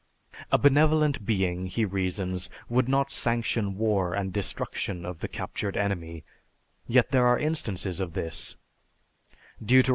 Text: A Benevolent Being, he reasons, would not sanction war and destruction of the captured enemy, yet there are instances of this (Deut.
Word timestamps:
A 0.51 0.57
Benevolent 0.57 1.27
Being, 1.27 1.67
he 1.67 1.85
reasons, 1.85 2.49
would 2.69 2.89
not 2.89 3.11
sanction 3.11 3.77
war 3.77 4.15
and 4.15 4.33
destruction 4.33 5.05
of 5.05 5.19
the 5.19 5.27
captured 5.27 5.77
enemy, 5.77 6.23
yet 6.87 7.11
there 7.11 7.27
are 7.27 7.37
instances 7.37 7.99
of 7.99 8.13
this 8.13 8.55
(Deut. 9.63 9.89